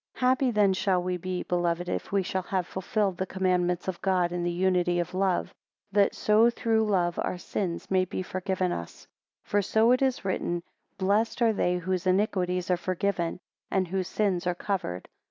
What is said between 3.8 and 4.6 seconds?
of God, in the